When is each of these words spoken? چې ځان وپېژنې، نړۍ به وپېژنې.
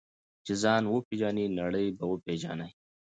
چې 0.45 0.53
ځان 0.63 0.83
وپېژنې، 0.93 1.45
نړۍ 1.59 1.87
به 1.97 2.05
وپېژنې. 2.11 2.69